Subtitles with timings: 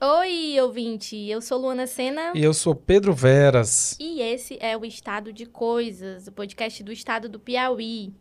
[0.00, 1.16] Oi, ouvinte!
[1.28, 2.32] Eu sou Luana Sena.
[2.34, 3.96] E eu sou Pedro Veras.
[3.98, 8.12] E esse é o Estado de Coisas, o podcast do Estado do Piauí.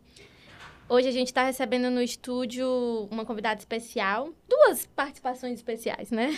[0.90, 6.36] Hoje a gente está recebendo no estúdio uma convidada especial, duas participações especiais, né?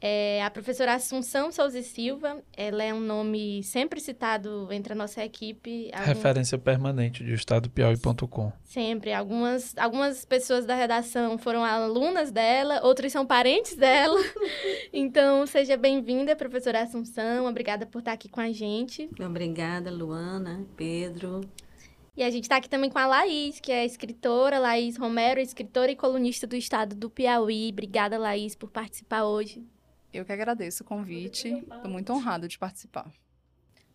[0.00, 5.24] É a professora Assunção Souza Silva, ela é um nome sempre citado entre a nossa
[5.24, 5.90] equipe.
[5.92, 6.06] Algum...
[6.06, 8.52] Referência permanente de estadopiauí.com.
[8.62, 9.12] Sempre.
[9.12, 14.20] Algumas, algumas pessoas da redação foram alunas dela, outras são parentes dela.
[14.92, 17.46] então, seja bem-vinda, professora Assunção.
[17.46, 19.10] Obrigada por estar aqui com a gente.
[19.18, 21.40] Obrigada, Luana, Pedro.
[22.16, 25.90] E a gente está aqui também com a Laís, que é escritora, Laís Romero, escritora
[25.90, 27.70] e colunista do estado do Piauí.
[27.72, 29.64] Obrigada, Laís, por participar hoje.
[30.12, 31.48] Eu que agradeço o convite.
[31.48, 33.10] Estou muito honrado de participar.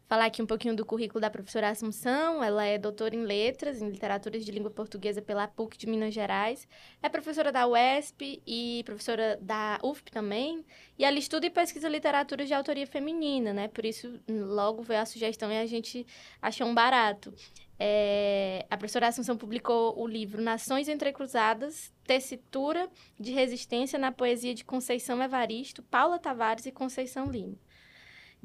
[0.08, 2.44] Falar aqui um pouquinho do currículo da professora Assunção.
[2.44, 6.68] Ela é doutora em letras, em literaturas de língua portuguesa pela PUC de Minas Gerais.
[7.02, 10.64] É professora da UESP e professora da UFP também.
[11.00, 13.68] E ela estuda e pesquisa literaturas de autoria feminina, né?
[13.68, 16.06] Por isso, logo veio a sugestão e a gente
[16.42, 17.34] achou um barato.
[17.80, 24.64] É, a professora Assunção publicou o livro Nações Entrecruzadas, Tessitura de Resistência na Poesia de
[24.64, 27.58] Conceição Evaristo, Paula Tavares e Conceição Lima.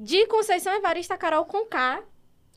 [0.01, 2.05] De Conceição Evaristo a Carol Conká,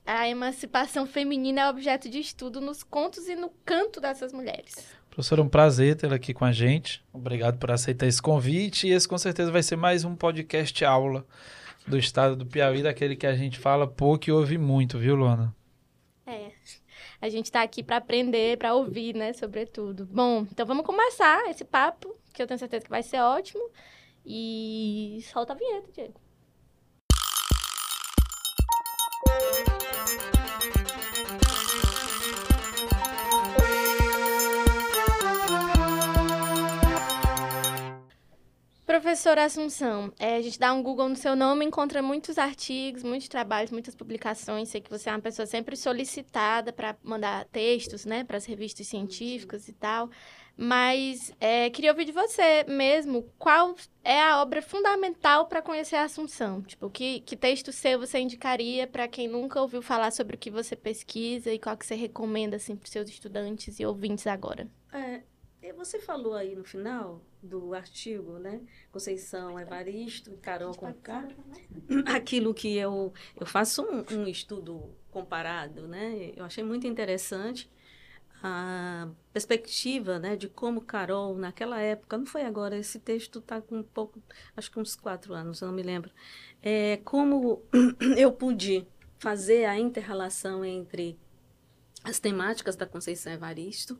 [0.05, 4.95] a emancipação feminina é objeto de estudo nos contos e no canto dessas mulheres.
[5.09, 7.03] Professora, um prazer tê-la aqui com a gente.
[7.11, 8.87] Obrigado por aceitar esse convite.
[8.87, 11.25] E esse com certeza vai ser mais um podcast aula
[11.87, 15.51] do estado do Piauí, daquele que a gente fala pouco e ouve muito, viu, Luana?
[16.27, 16.51] É.
[17.19, 20.05] A gente está aqui para aprender, para ouvir, né, sobretudo.
[20.05, 23.67] Bom, então vamos começar esse papo, que eu tenho certeza que vai ser ótimo.
[24.23, 26.21] E solta a vinheta, Diego.
[39.01, 43.27] Professora Assunção, é, a gente dá um Google no seu nome, encontra muitos artigos, muitos
[43.27, 44.69] trabalhos, muitas publicações.
[44.69, 48.85] Sei que você é uma pessoa sempre solicitada para mandar textos, né, para as revistas
[48.85, 50.11] científicas e tal.
[50.55, 56.03] Mas é, queria ouvir de você mesmo qual é a obra fundamental para conhecer a
[56.03, 56.61] Assunção.
[56.61, 60.51] Tipo, que, que texto seu você indicaria para quem nunca ouviu falar sobre o que
[60.51, 64.69] você pesquisa e qual que você recomenda assim, para os seus estudantes e ouvintes agora?
[64.93, 65.21] É,
[65.75, 68.61] você falou aí no final do artigo, né?
[68.91, 71.27] Conceição Evaristo, Carol Conká.
[72.07, 76.31] Aquilo que eu, eu faço um, um, estudo comparado, né?
[76.35, 77.69] Eu achei muito interessante
[78.43, 83.77] a perspectiva, né, de como Carol naquela época, não foi agora, esse texto está com
[83.77, 84.21] um pouco,
[84.57, 86.11] acho que uns quatro anos, eu não me lembro,
[86.59, 87.61] é, como
[88.17, 88.87] eu pude
[89.19, 91.19] fazer a interrelação entre
[92.03, 93.99] as temáticas da Conceição Evaristo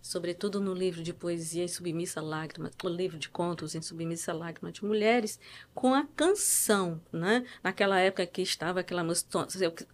[0.00, 4.70] sobretudo no livro de poesia em submissa lágrima, o livro de contos em submissa lágrima
[4.70, 5.38] de mulheres,
[5.74, 7.44] com a canção, né?
[7.62, 9.46] Naquela época que estava aquela música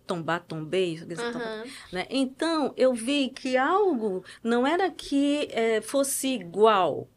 [0.07, 1.71] tombar, tombei, uhum.
[1.91, 2.07] né?
[2.11, 7.09] Então eu vi que algo não era que é, fosse igual,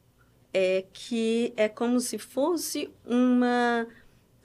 [0.54, 3.88] é que é como se fosse uma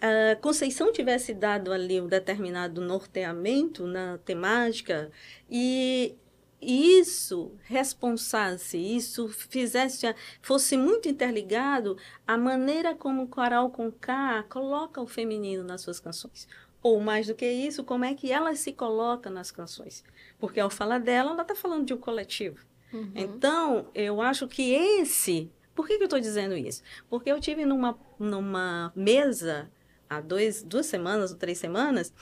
[0.00, 5.10] a Conceição tivesse dado ali um determinado norteamento na temática
[5.50, 6.16] e
[6.60, 15.64] isso responsasse, isso fizesse, fosse muito interligado à maneira como Coral Conká coloca o feminino
[15.64, 16.46] nas suas canções.
[16.82, 20.02] Ou mais do que isso, como é que ela se coloca nas canções.
[20.38, 22.64] Porque ao falar dela, ela está falando de um coletivo.
[22.92, 23.12] Uhum.
[23.14, 25.50] Então, eu acho que esse.
[25.74, 26.82] Por que, que eu estou dizendo isso?
[27.08, 29.70] Porque eu tive numa, numa mesa
[30.10, 32.12] há dois, duas semanas ou três semanas,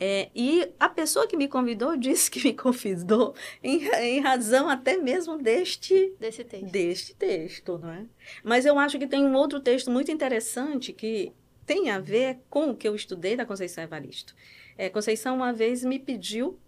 [0.00, 4.96] é, e a pessoa que me convidou disse que me convidou em, em razão até
[4.96, 6.72] mesmo deste, desse texto.
[6.72, 8.06] deste texto, não é?
[8.42, 11.32] Mas eu acho que tem um outro texto muito interessante que
[11.66, 14.34] tem a ver com o que eu estudei da Conceição Evaristo.
[14.76, 16.58] É, Conceição uma vez me pediu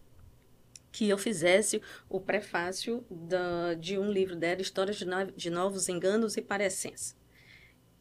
[0.92, 5.88] que eu fizesse o prefácio da, de um livro dela, Histórias de, no, de Novos
[5.88, 7.14] Enganos e Parecências.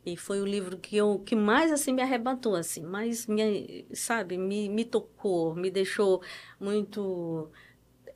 [0.06, 4.38] E foi o livro que eu que mais assim me arrebatou assim, mais me, sabe,
[4.38, 6.22] me, me tocou, me deixou
[6.60, 7.50] muito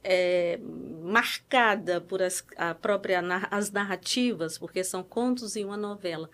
[0.04, 0.60] é,
[1.02, 6.30] marcada por as, a própria as narrativas, porque são contos e uma novela.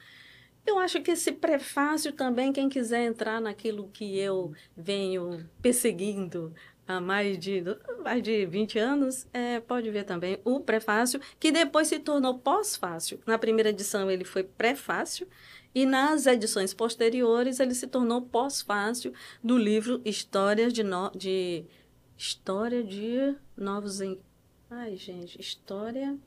[0.66, 6.54] Eu acho que esse prefácio também, quem quiser entrar naquilo que eu venho perseguindo
[6.88, 7.64] há mais de,
[8.04, 13.20] mais de 20 anos, é, pode ver também o prefácio, que depois se tornou pós-fácil.
[13.26, 15.28] Na primeira edição ele foi prefácio,
[15.74, 21.66] e nas edições posteriores ele se tornou pós-fácil do livro Histórias de, no, de
[22.18, 24.00] História de Novos...
[24.70, 26.18] Ai, gente, História...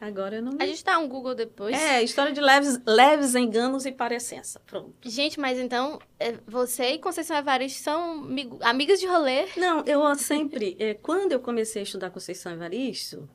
[0.00, 1.76] Agora eu não A gente dá um Google depois.
[1.76, 4.58] É, história de leves, leves enganos e parecença.
[4.66, 4.94] Pronto.
[5.02, 8.26] Gente, mas então, é, você e Conceição Evaristo são
[8.62, 9.46] amigas de rolê?
[9.58, 13.28] Não, eu sempre, é, quando eu comecei a estudar Conceição Evaristo,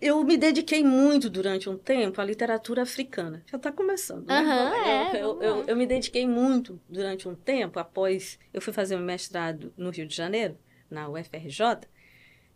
[0.00, 3.44] eu me dediquei muito durante um tempo à literatura africana.
[3.46, 4.34] Já está começando, né?
[4.38, 8.96] Aham, é, Eu, eu, eu me dediquei muito durante um tempo, após eu fui fazer
[8.96, 10.58] um mestrado no Rio de Janeiro,
[10.90, 11.86] na UFRJ,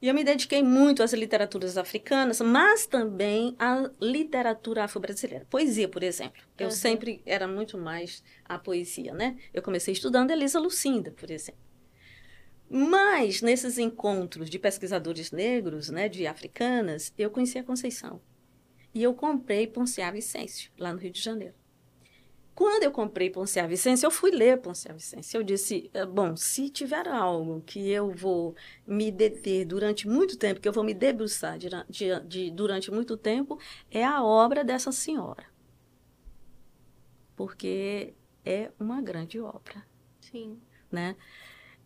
[0.05, 5.47] e eu me dediquei muito às literaturas africanas, mas também à literatura afro-brasileira.
[5.49, 6.43] Poesia, por exemplo.
[6.59, 6.77] Eu Aham.
[6.77, 9.39] sempre era muito mais a poesia, né?
[9.55, 11.63] Eu comecei estudando Elisa Lucinda, por exemplo.
[12.69, 18.21] Mas, nesses encontros de pesquisadores negros, né, de africanas, eu conheci a Conceição.
[18.95, 21.55] E eu comprei Ponciá Vicêncio, lá no Rio de Janeiro.
[22.55, 25.39] Quando eu comprei Ponciá Vicêncio, eu fui ler Ponciá Vicêncio.
[25.39, 28.55] Eu disse, "Eh, bom, se tiver algo que eu vou
[28.87, 33.17] me deter durante muito tempo, que eu vou me debruçar de- de- de- durante muito
[33.17, 33.59] tempo,
[33.91, 35.45] é a obra dessa senhora.
[37.35, 38.15] Porque
[38.45, 39.85] é uma grande obra
[40.21, 40.61] Sim.
[40.93, 41.17] né?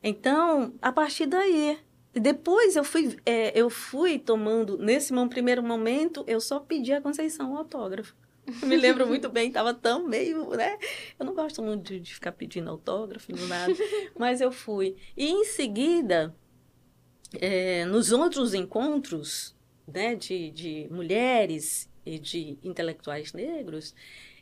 [0.03, 1.79] Então, a partir daí,
[2.13, 7.01] depois eu fui, é, eu fui tomando, nesse mo- primeiro momento, eu só pedi a
[7.01, 8.15] Conceição um autógrafo.
[8.63, 10.79] Eu me lembro muito bem, estava tão meio, né?
[11.19, 13.73] Eu não gosto muito de, de ficar pedindo autógrafo, nada,
[14.19, 14.97] mas eu fui.
[15.17, 16.35] E em seguida,
[17.35, 19.55] é, nos outros encontros,
[19.87, 23.95] né, de, de mulheres e de intelectuais negros,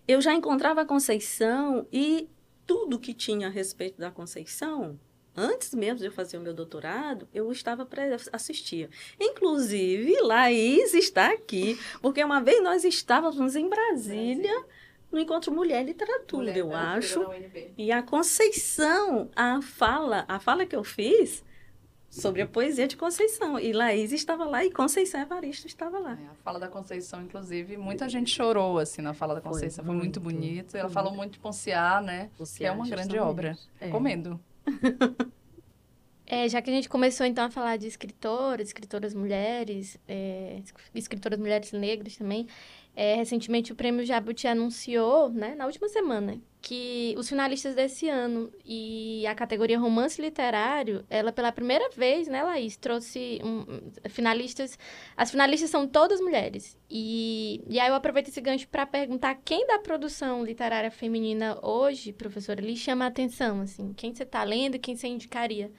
[0.06, 2.29] eu já encontrava a Conceição e
[2.67, 4.99] tudo que tinha a respeito da Conceição,
[5.37, 8.88] antes mesmo de eu fazer o meu doutorado, eu estava para assistir.
[9.21, 14.65] Inclusive, Laís está aqui, porque uma vez nós estávamos em Brasília,
[15.11, 17.25] no Encontro Mulher e Literatura, eu acho.
[17.77, 21.44] E a Conceição, a fala, a fala que eu fiz
[22.11, 23.59] sobre a poesia de Conceição.
[23.59, 26.12] E Laís estava lá e Conceição Evaristo estava lá.
[26.12, 29.85] É, a fala da Conceição, inclusive, muita gente chorou, assim, na fala da Foi Conceição.
[29.85, 30.77] Foi muito, muito, bonito.
[30.77, 32.31] Ela foi falou muito de Ponciá, né?
[32.56, 33.56] Que é uma grande obra.
[33.81, 33.87] É.
[33.87, 34.41] Recomendo.
[36.28, 40.60] É, já que a gente começou então a falar de escritoras, escritoras mulheres, é,
[40.92, 42.48] escritoras mulheres negras também,
[42.96, 48.50] é, recentemente o Prêmio Jabuti anunciou, né, na última semana, que os finalistas desse ano
[48.64, 53.66] e a categoria romance literário, ela pela primeira vez, né, Laís, trouxe um,
[54.08, 54.78] finalistas,
[55.14, 56.75] as finalistas são todas mulheres.
[56.90, 62.14] E, e aí eu aproveito esse gancho para perguntar quem da produção literária feminina hoje,
[62.14, 65.70] professora, lhe chama a atenção, assim, quem você está lendo e quem você indicaria?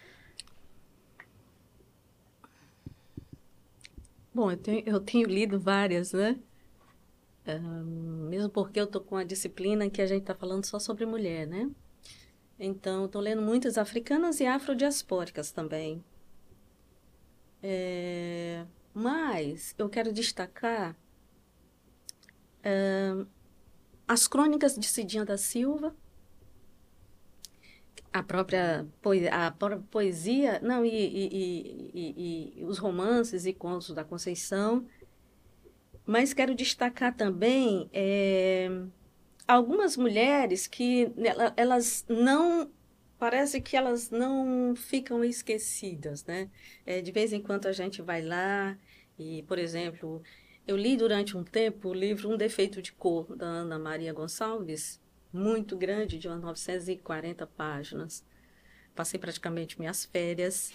[4.32, 6.38] Bom, eu tenho, eu tenho lido várias, né?
[8.30, 11.48] Mesmo porque eu estou com a disciplina que a gente está falando só sobre mulher,
[11.48, 11.70] né?
[12.60, 16.04] Então, estou lendo muitas africanas e afrodiaspóricas também.
[17.62, 20.96] É, mas eu quero destacar
[24.08, 25.96] as crônicas de Cidinha da Silva,
[28.12, 33.94] a própria poe- a própria poesia, não, e- e- e- e os romances e contos
[33.94, 34.86] da Conceição.
[36.08, 38.70] Mas quero destacar também eh,
[39.48, 42.72] algumas mulheres que ela- elas não.
[43.20, 46.50] Parece que elas não ficam esquecidas, né?
[46.86, 48.78] Eh, de vez em quando a gente vai lá
[49.20, 50.22] e, por exemplo,
[50.68, 55.02] eu li durante um tempo o livro Um Defeito de Cor, da Ana Maria Gonçalves,
[55.34, 58.24] muito grande, de umas 940 páginas.
[58.96, 60.74] Passei praticamente minhas férias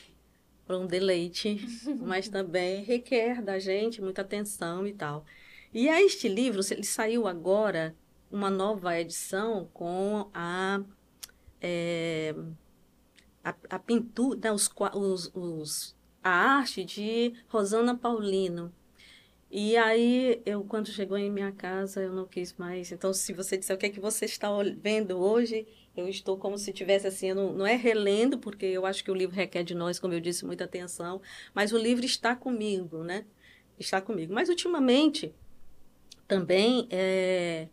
[0.66, 1.60] por um deleite,
[2.00, 5.24] mas também requer da gente muita atenção e tal.
[5.72, 7.94] E a este livro, ele saiu agora
[8.30, 10.82] uma nova edição com a,
[11.60, 12.34] é,
[13.42, 18.72] a, a pintura, né, os, os, os, a arte de Rosana Paulino.
[19.50, 22.90] E aí, eu, quando chegou em minha casa, eu não quis mais.
[22.90, 25.66] Então, se você disser o que é que você está vendo hoje,
[25.96, 29.14] eu estou como se tivesse assim, não, não é relendo, porque eu acho que o
[29.14, 31.20] livro requer de nós, como eu disse, muita atenção,
[31.54, 33.24] mas o livro está comigo, né?
[33.78, 34.32] Está comigo.
[34.32, 35.34] Mas ultimamente,
[36.26, 37.68] também, é,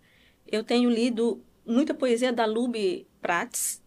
[0.45, 3.81] eu tenho lido muita poesia da Lube Prats,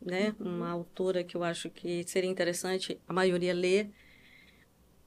[0.00, 0.34] né?
[0.38, 3.90] Uma autora que eu acho que seria interessante a maioria ler,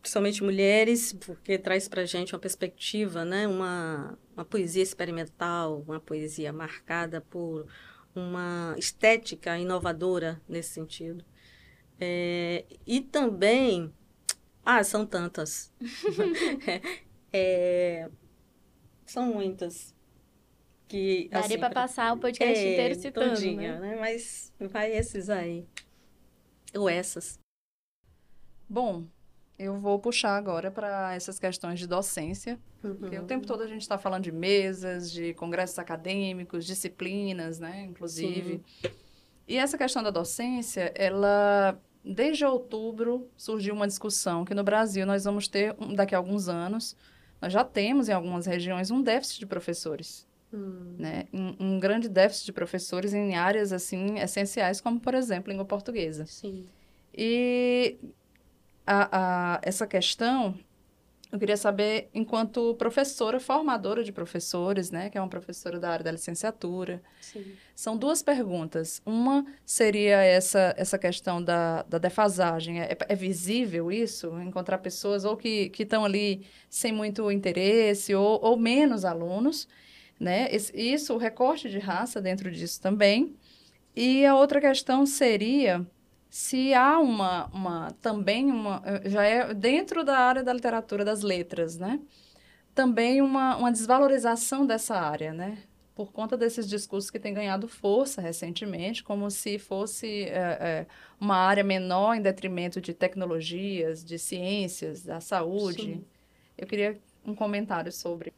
[0.01, 3.47] principalmente mulheres, porque traz para gente uma perspectiva, né?
[3.47, 7.67] Uma, uma poesia experimental, uma poesia marcada por
[8.15, 11.23] uma estética inovadora nesse sentido.
[11.99, 13.93] É, e também,
[14.63, 15.71] ah, são tantas.
[17.37, 18.09] É,
[19.05, 19.93] são muitas
[20.87, 23.89] que Daria assim, para passar o podcast é, inteiro citando, todinha, né?
[23.89, 23.99] né?
[23.99, 25.67] Mas vai esses aí.
[26.73, 27.37] Ou essas.
[28.69, 29.05] Bom,
[29.57, 33.81] Eu vou puxar agora para essas questões de docência, porque o tempo todo a gente
[33.81, 38.61] está falando de mesas, de congressos acadêmicos, disciplinas, né, inclusive.
[38.81, 38.89] Sim.
[39.47, 45.23] E essa questão da docência, ela desde outubro surgiu uma discussão que no Brasil nós
[45.23, 46.95] vamos ter daqui a alguns anos,
[47.41, 50.27] nós já temos em algumas regiões um déficit de professores.
[50.53, 50.95] Hum.
[50.99, 51.25] Né?
[51.33, 56.25] Um, um, grande déficit de professores em áreas assim essenciais, como, por exemplo, língua portuguesa.
[56.25, 56.65] Sim.
[57.13, 57.97] E
[58.85, 60.57] a, a, essa questão
[61.35, 66.05] eu queria saber, enquanto professora, formadora de professores, né, que é uma professora da área
[66.05, 67.43] da licenciatura, Sim.
[67.75, 69.01] são duas perguntas.
[69.05, 72.79] Uma seria essa, essa questão da, da defasagem.
[72.79, 74.39] É, é visível isso?
[74.39, 79.67] Encontrar pessoas ou que estão ali sem muito interesse ou, ou menos alunos,
[80.17, 80.47] né?
[80.73, 83.35] Isso, o recorte de raça dentro disso também.
[83.93, 85.85] E a outra questão seria
[86.35, 91.21] se há uma, uma também uma eh, já é dentro da área da literatura das
[91.21, 92.01] letras, né?
[92.73, 95.57] Também uma, uma desvalorização dessa área, né?
[95.95, 100.87] Por conta desses discursos que têm ganhado força recentemente, como se fosse é, é,
[101.21, 105.83] uma área menor em detrimento de tecnologias, de ciências, da saúde.
[105.83, 106.05] Sim.
[106.57, 108.33] Eu queria um comentário sobre.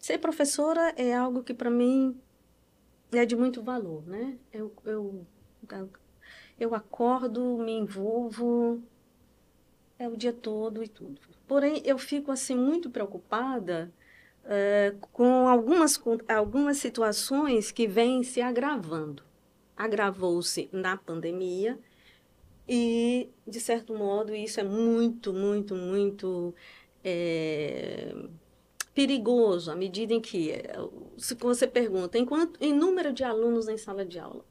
[0.00, 2.20] Ser professora é algo que para mim
[3.12, 4.36] é de muito valor, né?
[4.52, 5.24] Eu, eu
[6.58, 8.82] eu acordo, me envolvo,
[9.98, 11.20] é o dia todo e tudo.
[11.46, 13.92] Porém, eu fico assim muito preocupada
[14.44, 19.22] é, com algumas, algumas situações que vêm se agravando.
[19.76, 21.78] Agravou-se na pandemia
[22.68, 26.54] e, de certo modo, isso é muito, muito, muito
[27.04, 28.14] é,
[28.94, 30.54] perigoso à medida em que,
[31.18, 34.44] se você pergunta, em, quanto, em número de alunos em sala de aula,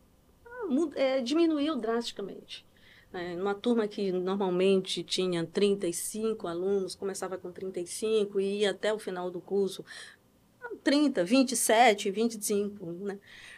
[0.95, 2.65] é, diminuiu drasticamente.
[3.13, 8.99] É, uma turma que normalmente tinha 35 alunos, começava com 35 e ia até o
[8.99, 9.85] final do curso
[10.83, 13.17] 30, 27, 25, né?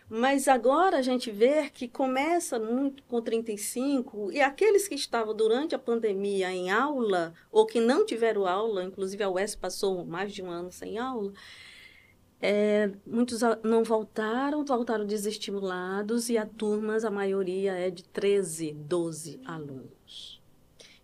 [0.10, 5.76] Mas agora a gente vê que começa muito com 35 e aqueles que estavam durante
[5.76, 10.42] a pandemia em aula ou que não tiveram aula, inclusive a UES passou mais de
[10.42, 11.34] um ano sem aula,
[12.39, 19.41] é, muitos não voltaram, voltaram desestimulados e a turmas, a maioria é de 13, 12
[19.44, 20.39] alunos.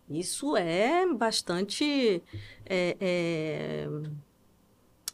[0.09, 2.21] Isso é bastante
[2.65, 3.87] é, é,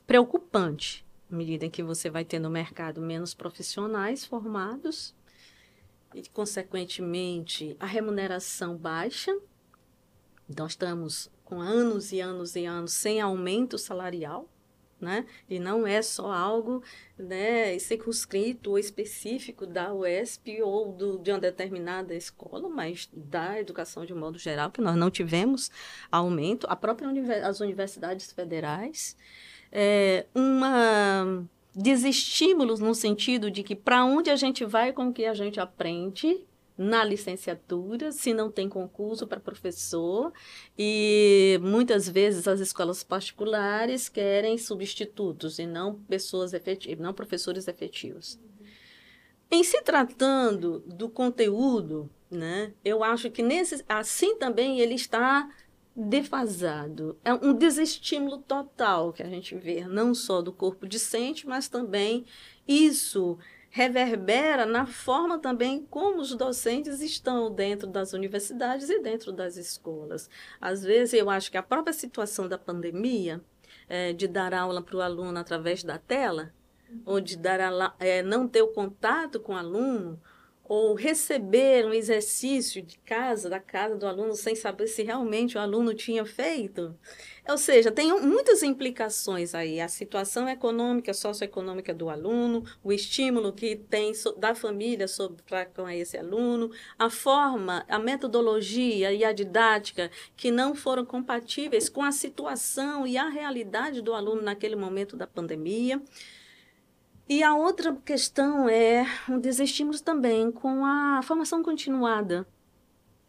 [0.06, 5.16] preocupante, à medida que você vai ter no mercado menos profissionais formados
[6.14, 9.32] e, consequentemente, a remuneração baixa.
[10.58, 14.50] Nós estamos com anos e anos e anos sem aumento salarial
[15.00, 15.26] né?
[15.50, 16.84] E não é só algo
[17.18, 24.06] né, circunscrito ou específico da UESP ou do, de uma determinada escola, mas da educação
[24.06, 25.72] de modo geral, que nós não tivemos
[26.12, 26.68] aumento.
[26.70, 27.10] A própria
[27.48, 29.16] as universidades federais,
[29.72, 35.26] é, uma desestímulos no sentido de que para onde a gente vai com o que
[35.26, 36.46] a gente aprende,
[36.80, 40.32] na licenciatura, se não tem concurso para professor,
[40.78, 48.40] e muitas vezes as escolas particulares querem substitutos e não pessoas efetivas, não professores efetivos.
[49.52, 55.50] Em se tratando do conteúdo, né, eu acho que nesse, assim também ele está
[55.94, 57.18] defasado.
[57.26, 62.26] É um desestímulo total que a gente vê, não só do corpo discente, mas também
[62.66, 63.38] isso
[63.70, 70.30] reverbera na forma também como os docentes estão dentro das universidades e dentro das escolas.
[70.60, 73.42] Às vezes, eu acho que a própria situação da pandemia,
[73.88, 76.52] é, de dar aula para o aluno através da tela,
[77.06, 80.20] ou de dar a, é, não ter o contato com o aluno,
[80.70, 85.60] ou receber um exercício de casa, da casa do aluno, sem saber se realmente o
[85.60, 86.96] aluno tinha feito.
[87.50, 89.82] Ou seja, tem muitas implicações aí.
[89.82, 95.08] A situação econômica, socioeconômica do aluno, o estímulo que tem da família
[95.48, 101.90] para com esse aluno, a forma, a metodologia e a didática que não foram compatíveis
[101.90, 106.00] com a situação e a realidade do aluno naquele momento da pandemia.
[107.30, 112.48] E a outra questão é um desestímulo também com a formação continuada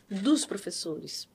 [0.09, 1.28] dos professores.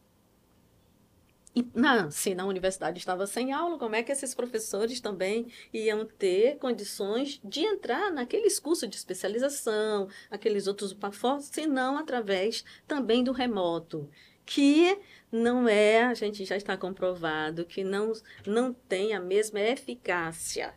[1.55, 6.07] E, não, se na universidade estava sem aula, como é que esses professores também iam
[6.07, 13.23] ter condições de entrar naqueles cursos de especialização, aqueles outros pafosos, se não através também
[13.23, 14.09] do remoto,
[14.43, 14.97] que
[15.31, 18.11] não é, a gente já está comprovado, que não,
[18.43, 20.73] não tem a mesma eficácia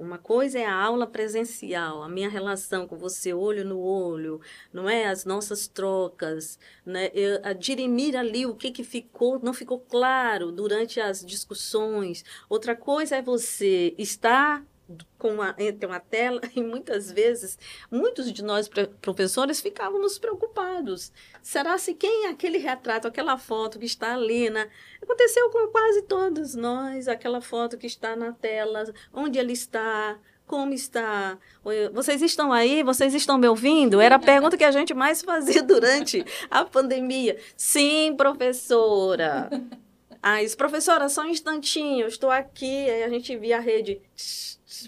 [0.00, 4.40] Uma coisa é a aula presencial, a minha relação com você olho no olho,
[4.72, 5.06] não é?
[5.06, 7.10] As nossas trocas, né?
[7.12, 12.24] Eu, a dirimir ali o que, que ficou, não ficou claro durante as discussões.
[12.48, 14.64] Outra coisa é você estar
[15.18, 17.58] com uma, entre uma tela e muitas vezes
[17.90, 18.68] muitos de nós
[19.00, 21.12] professores ficávamos preocupados.
[21.42, 24.68] Será se quem é aquele retrato, aquela foto que está ali, né?
[25.02, 30.74] Aconteceu com quase todos nós, aquela foto que está na tela, onde ele está, como
[30.74, 31.38] está?
[31.92, 32.82] Vocês estão aí?
[32.82, 34.00] Vocês estão me ouvindo?
[34.00, 37.38] Era a pergunta que a gente mais fazia durante a pandemia.
[37.56, 39.48] Sim, professora.
[40.22, 42.90] Aí, professora, só um instantinho, estou aqui.
[42.90, 44.02] Aí a gente via a rede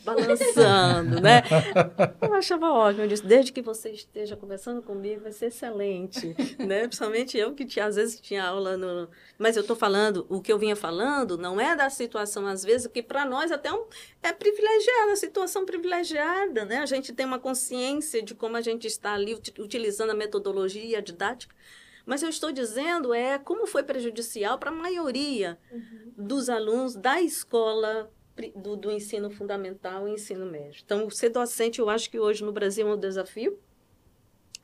[0.04, 1.42] balançando, né?
[2.20, 3.04] Eu achava ótimo.
[3.04, 6.86] Eu disse, desde que você esteja conversando comigo, vai ser excelente, né?
[6.86, 9.08] Principalmente eu que tinha, às vezes tinha aula no...
[9.38, 12.86] Mas eu estou falando, o que eu vinha falando não é da situação, às vezes,
[12.86, 13.84] que para nós até um,
[14.22, 16.78] é privilegiada, a situação privilegiada, né?
[16.78, 21.54] A gente tem uma consciência de como a gente está ali utilizando a metodologia didática.
[22.04, 26.12] Mas eu estou dizendo é como foi prejudicial para a maioria uhum.
[26.16, 28.10] dos alunos da escola
[28.56, 30.82] do, do ensino fundamental e ensino médio.
[30.84, 33.58] Então, ser docente, eu acho que hoje no Brasil é um desafio.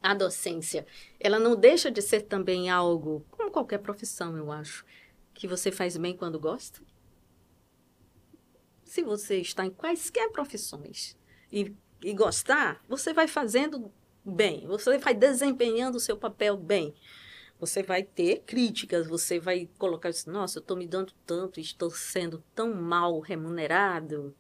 [0.01, 0.87] A docência,
[1.19, 4.85] ela não deixa de ser também algo, como qualquer profissão, eu acho,
[5.35, 6.81] que você faz bem quando gosta.
[8.85, 11.17] Se você está em quaisquer profissões
[11.53, 13.93] e, e gostar, você vai fazendo
[14.25, 16.95] bem, você vai desempenhando o seu papel bem
[17.59, 21.91] você vai ter críticas, você vai colocar assim, nossa, eu estou me dando tanto, estou
[21.91, 24.35] sendo tão mal remunerado.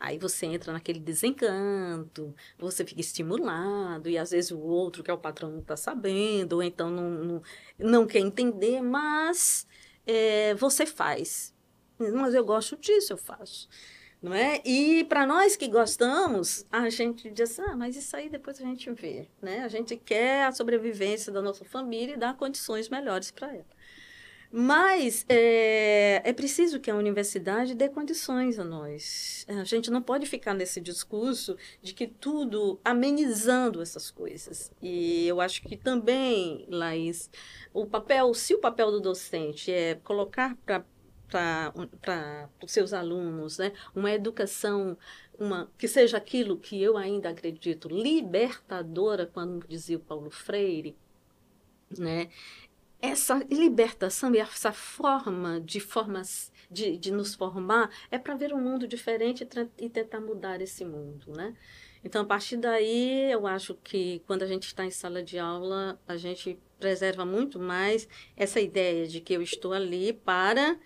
[0.00, 5.14] Aí você entra naquele desencanto, você fica estimulado, e às vezes o outro, que é
[5.14, 7.42] o patrão, não está sabendo, ou então não, não,
[7.78, 9.66] não quer entender, mas
[10.06, 11.54] é, você faz.
[11.98, 13.68] Mas eu gosto disso, eu faço
[14.20, 14.60] não é?
[14.64, 18.90] E para nós que gostamos, a gente diz, ah, mas isso aí depois a gente
[18.90, 19.60] vê, né?
[19.60, 23.78] A gente quer a sobrevivência da nossa família e dar condições melhores para ela.
[24.50, 29.44] Mas é, é preciso que a universidade dê condições a nós.
[29.46, 34.72] A gente não pode ficar nesse discurso de que tudo amenizando essas coisas.
[34.80, 37.30] E eu acho que também, Laís,
[37.74, 40.82] o papel, se o papel do docente é colocar para
[41.28, 43.72] para os seus alunos, né?
[43.94, 44.96] uma educação
[45.38, 50.96] uma, que seja aquilo que eu ainda acredito libertadora, quando dizia o Paulo Freire,
[51.96, 52.28] né?
[53.00, 58.60] essa libertação e essa forma de formas de, de nos formar é para ver um
[58.60, 59.46] mundo diferente
[59.78, 61.54] e, tentar mudar esse mundo, né?
[62.04, 66.00] Então, a partir daí, eu acho que quando a gente está em sala de aula,
[66.06, 70.78] a gente preserva muito mais essa ideia de que eu estou ali para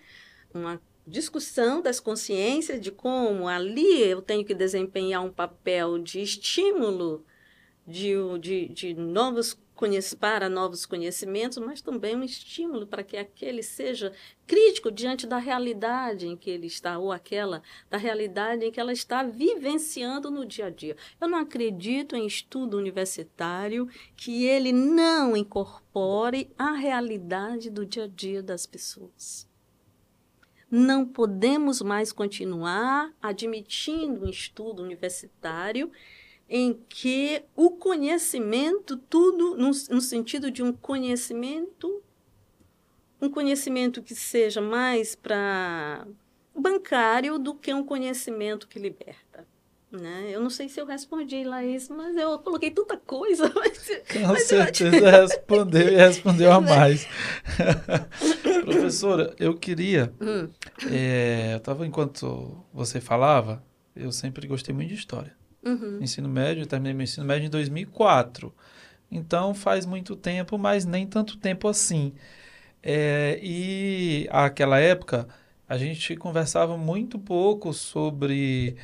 [0.53, 7.25] uma discussão das consciências de como ali eu tenho que desempenhar um papel de estímulo
[7.85, 9.57] de, de, de novos
[10.17, 14.13] para novos conhecimentos, mas também um estímulo para que aquele seja
[14.47, 18.93] crítico diante da realidade em que ele está, ou aquela da realidade em que ela
[18.93, 20.95] está vivenciando no dia a dia.
[21.19, 28.07] Eu não acredito em estudo universitário que ele não incorpore a realidade do dia a
[28.07, 29.51] dia das pessoas
[30.75, 35.91] não podemos mais continuar admitindo um estudo universitário
[36.49, 42.01] em que o conhecimento, tudo no, no, sentido de um conhecimento,
[43.21, 46.07] um conhecimento que seja mais para
[46.55, 49.22] bancário do que um conhecimento que liberta.
[49.93, 50.29] Né?
[50.31, 53.43] Eu não sei se eu respondi, Laís, mas eu coloquei tanta coisa.
[53.53, 55.21] Mas, Com mas certeza eu...
[55.21, 57.07] respondeu e respondeu a mais.
[58.65, 60.11] Professora, eu queria.
[60.19, 60.49] Hum.
[60.91, 63.63] É, eu estava, enquanto você falava,
[63.95, 65.35] eu sempre gostei muito de história.
[65.63, 65.99] Uhum.
[66.01, 68.53] Ensino médio, eu terminei meu ensino médio em 2004.
[69.11, 72.13] Então faz muito tempo, mas nem tanto tempo assim.
[72.81, 75.27] É, e aquela época
[75.69, 78.75] a gente conversava muito pouco sobre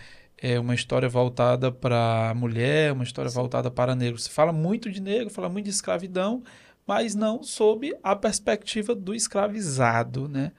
[0.42, 3.36] é uma história voltada para mulher, uma história Sim.
[3.36, 4.18] voltada para negro.
[4.18, 6.44] Se fala muito de negro, fala muito de escravidão,
[6.88, 10.52] mas não sob a perspectiva do escravizado, né?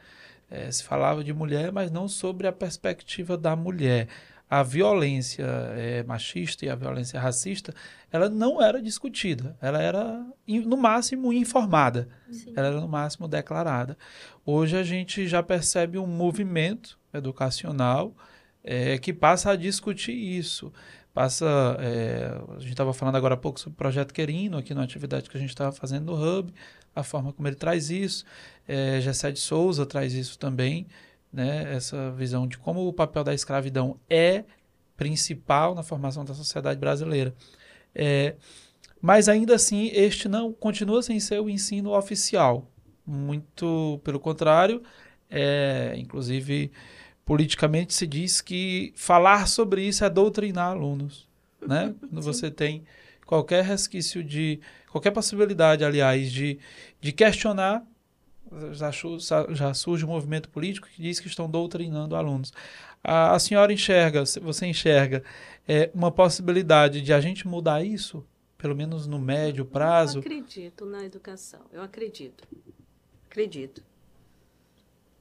[0.51, 4.09] É, se falava de mulher, mas não sobre a perspectiva da mulher.
[4.49, 5.45] A violência
[5.77, 7.73] é, machista e a violência racista,
[8.11, 12.53] ela não era discutida, ela era no máximo informada, Sim.
[12.57, 13.97] ela era no máximo declarada.
[14.45, 18.13] Hoje a gente já percebe um movimento educacional
[18.63, 20.73] é, que passa a discutir isso.
[21.13, 21.47] Passa,
[21.81, 25.29] é, a gente estava falando agora há pouco sobre o projeto Querino, aqui na atividade
[25.29, 26.53] que a gente estava fazendo no Hub,
[26.95, 28.25] a forma como ele traz isso.
[28.67, 30.87] É, Gessé de Souza traz isso também,
[31.33, 34.45] né, essa visão de como o papel da escravidão é
[34.97, 37.35] principal na formação da sociedade brasileira.
[37.95, 38.37] É,
[39.01, 42.71] mas ainda assim, este não continua sem ser o ensino oficial.
[43.07, 44.83] Muito pelo contrário,
[45.29, 46.71] é, inclusive
[47.31, 51.29] politicamente se diz que falar sobre isso é doutrinar alunos.
[51.65, 51.95] Né?
[52.11, 52.83] Quando você tem
[53.25, 54.59] qualquer resquício de.
[54.91, 56.59] qualquer possibilidade, aliás, de,
[57.01, 57.87] de questionar,
[58.73, 58.91] já,
[59.51, 62.53] já surge um movimento político que diz que estão doutrinando alunos.
[63.01, 65.23] A, a senhora enxerga, você enxerga
[65.69, 68.27] é, uma possibilidade de a gente mudar isso?
[68.59, 70.19] Pelo menos no médio prazo?
[70.19, 72.43] Eu acredito na educação, eu acredito.
[73.29, 73.85] Acredito.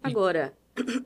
[0.02, 0.58] Agora,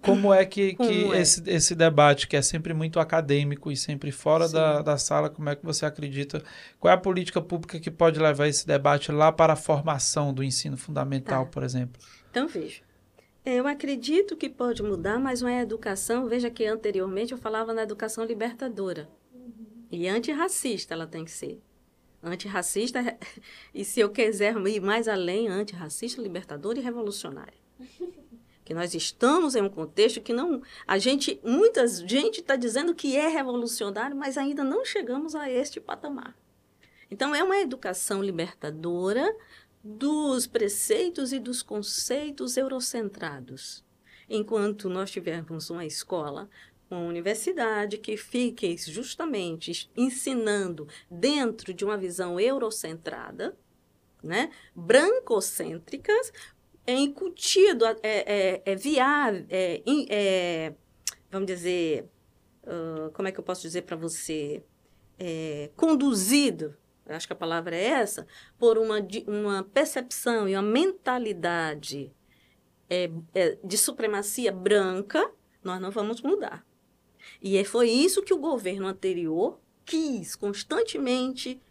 [0.02, 1.22] como é que, que é?
[1.22, 5.50] Esse, esse debate, que é sempre muito acadêmico e sempre fora da, da sala, como
[5.50, 6.44] é que você acredita?
[6.80, 10.44] Qual é a política pública que pode levar esse debate lá para a formação do
[10.44, 11.52] ensino fundamental, tá.
[11.52, 12.02] por exemplo?
[12.30, 12.82] Então, veja.
[13.46, 16.28] Eu acredito que pode mudar, mas não é educação.
[16.28, 19.10] Veja que anteriormente eu falava na educação libertadora.
[19.92, 21.62] E antirracista ela tem que ser.
[22.22, 23.18] Antirracista,
[23.76, 27.64] e se eu quiser ir mais além, antirracista, libertadora e revolucionária
[28.63, 33.15] que nós estamos em um contexto que não a gente muita gente está dizendo que
[33.15, 36.36] é revolucionário mas ainda não chegamos a este patamar.
[37.10, 39.36] Então é uma educação libertadora
[39.84, 43.84] dos preceitos e dos conceitos eurocentrados.
[44.30, 46.49] Enquanto nós tivermos uma escola
[46.89, 53.58] uma universidade que fique justamente ensinando dentro de uma visão eurocentrada
[54.21, 56.32] né, brancocêntricas,
[56.86, 60.74] é incutido, é, é, é viável, é, é,
[61.32, 62.10] vamos dizer,
[62.63, 64.63] uh, como é que eu posso dizer para você,
[65.17, 66.76] é, conduzido,
[67.08, 72.12] acho que a palavra é essa, por uma, uma percepção e uma mentalidade
[72.89, 75.32] é, é, de supremacia branca,
[75.63, 76.65] nós não vamos mudar.
[77.41, 81.62] E é, foi isso que o governo anterior quis constantemente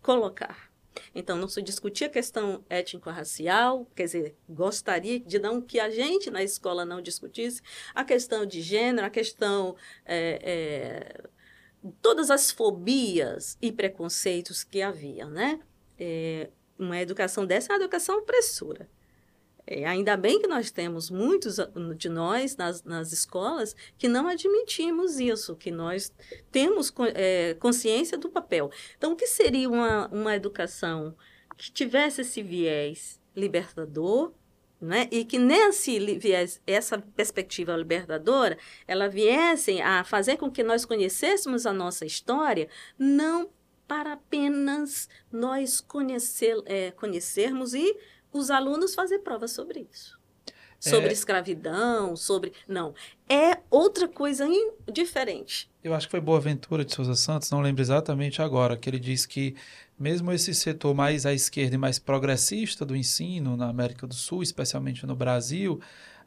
[0.00, 0.69] colocar.
[1.14, 6.30] Então, não se discutia a questão étnico-racial, quer dizer, gostaria de não que a gente
[6.30, 7.62] na escola não discutisse
[7.94, 9.76] a questão de gênero, a questão.
[10.04, 11.30] É, é,
[12.02, 15.60] todas as fobias e preconceitos que havia, né?
[15.98, 18.88] É, uma educação dessa é uma educação opressora.
[19.66, 21.56] É, ainda bem que nós temos muitos
[21.96, 26.12] de nós nas, nas escolas que não admitimos isso, que nós
[26.50, 28.70] temos é, consciência do papel.
[28.96, 31.14] Então, o que seria uma, uma educação
[31.56, 34.32] que tivesse esse viés libertador,
[34.80, 35.06] né?
[35.10, 38.56] e que nesse viés, essa perspectiva libertadora,
[38.88, 42.68] ela viesse a fazer com que nós conhecêssemos a nossa história,
[42.98, 43.50] não
[43.86, 47.96] para apenas nós conhecer, é, conhecermos e
[48.32, 50.18] os alunos fazer provas sobre isso.
[50.78, 51.12] Sobre é...
[51.12, 52.52] escravidão, sobre.
[52.66, 52.94] Não.
[53.28, 54.46] É outra coisa
[54.90, 55.70] diferente.
[55.84, 59.26] Eu acho que foi Boaventura de Souza Santos, não lembro exatamente agora, que ele diz
[59.26, 59.54] que
[59.98, 64.42] mesmo esse setor mais à esquerda e mais progressista do ensino na América do Sul,
[64.42, 65.78] especialmente no Brasil,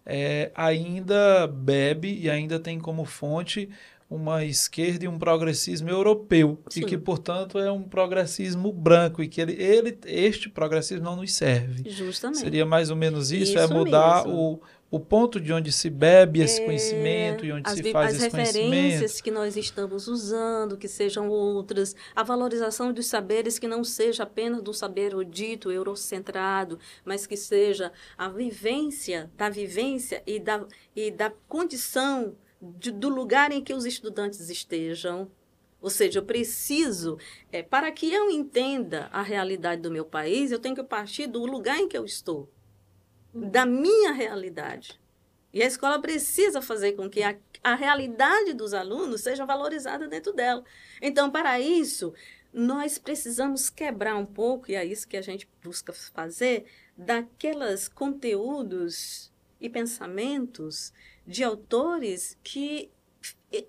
[0.06, 3.70] é, ainda bebe e ainda tem como fonte
[4.14, 6.82] uma esquerda e um progressismo europeu Sim.
[6.82, 11.34] e que portanto é um progressismo branco e que ele, ele este progressismo não nos
[11.34, 14.62] serve justamente seria mais ou menos isso, é isso é mudar o,
[14.94, 18.48] o ponto de onde se bebe esse é, conhecimento e onde se faz esse conhecimento.
[18.48, 23.84] As referências que nós estamos usando, que sejam outras, a valorização dos saberes que não
[23.84, 30.64] seja apenas do saber dito, eurocentrado, mas que seja a vivência da vivência e da,
[30.96, 32.36] e da condição
[32.78, 35.30] de, do lugar em que os estudantes estejam.
[35.82, 37.18] Ou seja, eu preciso,
[37.52, 41.46] é, para que eu entenda a realidade do meu país, eu tenho que partir do
[41.46, 42.50] lugar em que eu estou,
[43.34, 44.98] da minha realidade.
[45.54, 50.32] E a escola precisa fazer com que a, a realidade dos alunos seja valorizada dentro
[50.32, 50.64] dela.
[51.02, 52.14] Então, para isso,
[52.54, 59.34] nós precisamos quebrar um pouco, e é isso que a gente busca fazer, daqueles conteúdos
[59.60, 60.94] e pensamentos
[61.26, 62.92] de autores que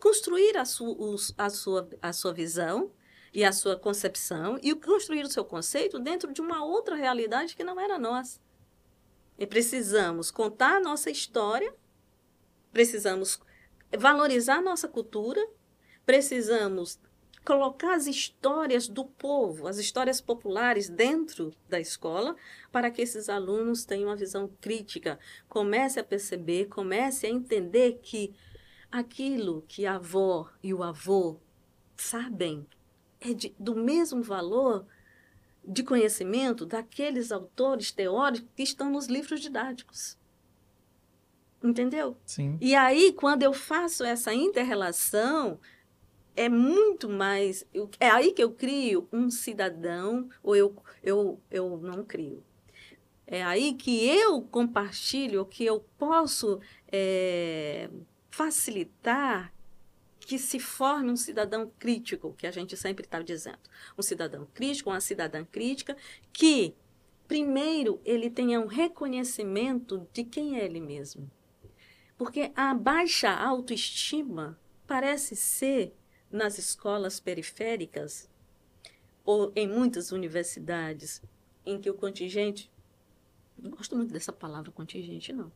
[0.00, 2.90] construíram a, su, a, sua, a sua visão
[3.32, 7.64] e a sua concepção e construir o seu conceito dentro de uma outra realidade que
[7.64, 8.40] não era nossa.
[9.38, 11.74] E precisamos contar a nossa história,
[12.72, 13.40] precisamos
[13.96, 15.44] valorizar a nossa cultura,
[16.06, 16.98] precisamos
[17.44, 22.34] colocar as histórias do povo, as histórias populares dentro da escola,
[22.72, 28.34] para que esses alunos tenham uma visão crítica, comece a perceber, comece a entender que
[28.90, 31.38] aquilo que a avó e o avô
[31.96, 32.66] sabem
[33.20, 34.86] é de, do mesmo valor
[35.66, 40.16] de conhecimento daqueles autores teóricos que estão nos livros didáticos.
[41.62, 42.16] Entendeu?
[42.26, 42.58] Sim.
[42.60, 45.58] E aí, quando eu faço essa interrelação,
[46.36, 47.66] é muito mais.
[48.00, 52.42] É aí que eu crio um cidadão, ou eu, eu, eu não crio.
[53.26, 56.60] É aí que eu compartilho, que eu posso
[56.92, 57.88] é,
[58.30, 59.52] facilitar
[60.20, 63.58] que se forme um cidadão crítico, que a gente sempre está dizendo.
[63.96, 65.96] Um cidadão crítico, uma cidadã crítica,
[66.32, 66.74] que,
[67.28, 71.30] primeiro, ele tenha um reconhecimento de quem é ele mesmo.
[72.16, 75.94] Porque a baixa autoestima parece ser
[76.34, 78.28] nas escolas periféricas
[79.24, 81.22] ou em muitas universidades
[81.64, 82.68] em que o contingente
[83.56, 85.52] não gosto muito dessa palavra contingente não.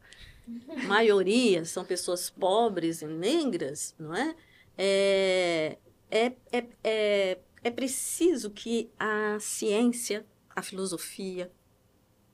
[0.87, 4.37] Maioria são pessoas pobres e negras não é?
[4.79, 11.51] É, é, é, é, é preciso que a ciência a filosofia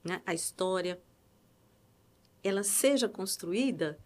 [0.04, 1.00] né, a história
[2.42, 3.98] ela seja construída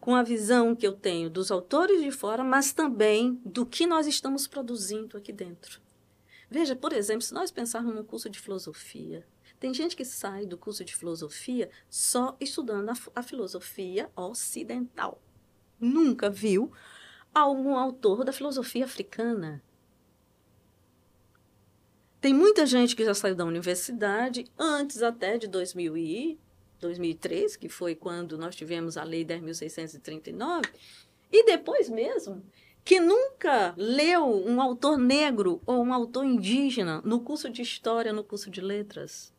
[0.00, 4.06] com a visão que eu tenho dos autores de fora, mas também do que nós
[4.06, 5.80] estamos produzindo aqui dentro.
[6.50, 9.26] Veja, por exemplo, se nós pensarmos no curso de filosofia,
[9.60, 15.20] tem gente que sai do curso de filosofia só estudando a, a filosofia ocidental.
[15.80, 16.72] Nunca viu
[17.34, 19.62] algum autor da filosofia africana.
[22.20, 26.38] Tem muita gente que já saiu da universidade antes até de 2000 e
[26.80, 30.66] 2003, que foi quando nós tivemos a Lei 10.639,
[31.30, 32.42] e depois mesmo,
[32.84, 38.24] que nunca leu um autor negro ou um autor indígena no curso de História, no
[38.24, 39.32] curso de Letras.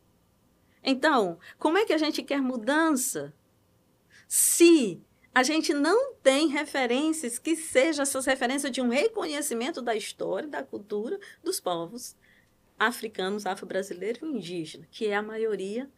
[0.83, 3.33] Então, como é que a gente quer mudança
[4.27, 5.01] se
[5.33, 10.63] a gente não tem referências que sejam essas referências de um reconhecimento da história, da
[10.63, 12.15] cultura dos povos
[12.77, 15.89] africanos, afro-brasileiros e indígenas, que é a maioria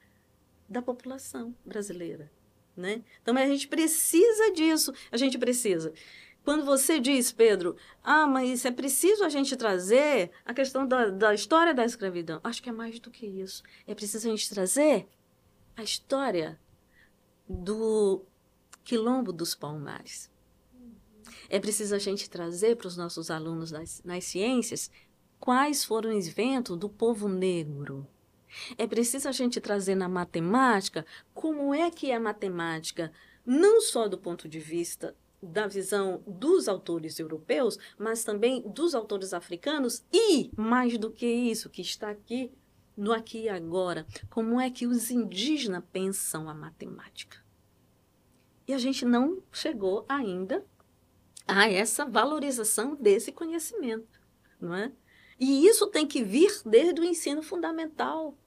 [0.71, 2.31] da população brasileira.
[2.75, 3.03] Né?
[3.21, 5.93] Então, a gente precisa disso, a gente precisa.
[6.43, 11.33] Quando você diz, Pedro, ah, mas é preciso a gente trazer a questão da, da
[11.33, 12.39] história da escravidão.
[12.43, 13.61] Acho que é mais do que isso.
[13.85, 15.07] É preciso a gente trazer
[15.75, 16.59] a história
[17.47, 18.23] do
[18.83, 20.31] quilombo dos palmares.
[21.49, 24.89] É preciso a gente trazer para os nossos alunos nas, nas ciências
[25.39, 28.07] quais foram os eventos do povo negro
[28.77, 33.11] é preciso a gente trazer na matemática como é que é a matemática,
[33.45, 39.33] não só do ponto de vista da visão dos autores europeus, mas também dos autores
[39.33, 42.51] africanos e, mais do que isso, que está aqui
[42.95, 47.37] no aqui e agora, como é que os indígenas pensam a matemática.
[48.67, 50.63] E a gente não chegou ainda
[51.47, 54.21] a essa valorização desse conhecimento,
[54.59, 54.91] não é?
[55.41, 58.37] E isso tem que vir desde o ensino fundamental.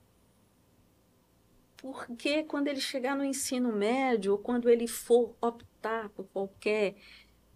[1.76, 6.94] Porque quando ele chegar no ensino médio, ou quando ele for optar por qualquer,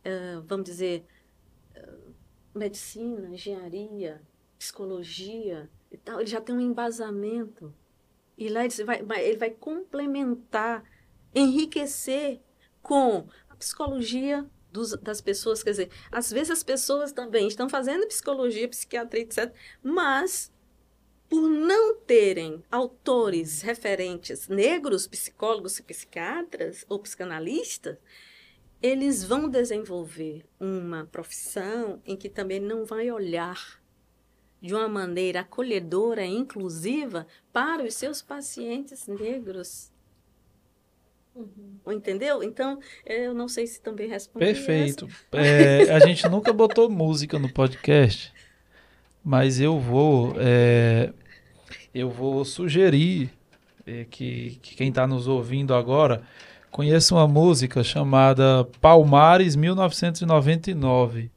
[0.01, 1.07] uh, vamos dizer,
[1.77, 2.13] uh,
[2.53, 4.21] medicina, engenharia,
[4.59, 7.73] psicologia e tal, ele já tem um embasamento.
[8.37, 10.83] E lá ele vai, ele vai complementar,
[11.33, 12.41] enriquecer
[12.83, 15.63] com a psicologia dos, das pessoas.
[15.63, 19.53] Quer dizer, às vezes as pessoas também estão fazendo psicologia, psiquiatria, etc.,
[19.83, 20.53] mas
[21.29, 27.99] por não terem autores referentes negros, psicólogos psiquiatras ou psicanalistas,
[28.81, 33.83] eles vão desenvolver uma profissão em que também não vai olhar
[34.61, 39.93] de uma maneira acolhedora e inclusiva para os seus pacientes negros.
[41.39, 41.95] Uhum.
[41.95, 42.43] Entendeu?
[42.43, 44.45] Então, eu não sei se também respondi.
[44.45, 45.09] Perfeito.
[45.33, 48.33] É, a gente nunca botou música no podcast
[49.29, 51.13] mas eu vou é,
[51.95, 53.31] eu vou sugerir
[53.87, 56.23] é, que, que, quem está nos ouvindo agora
[56.71, 61.31] conheça uma música chamada Palmares 1999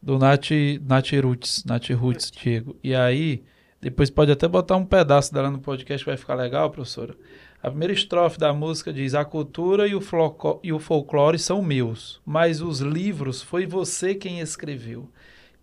[0.00, 2.76] do Nath, Nath Roots, Nath Roots, Diego.
[2.82, 3.44] E aí,
[3.80, 7.14] depois pode até botar um pedaço dela no podcast, vai ficar legal, professora.
[7.62, 10.00] A primeira estrofe da música diz: A cultura e o,
[10.64, 15.08] e o folclore são meus, mas os livros foi você quem escreveu.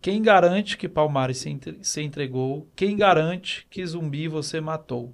[0.02, 1.46] Quem garante que Palmares
[1.82, 2.66] se entregou?
[2.74, 5.14] Quem garante que Zumbi você matou?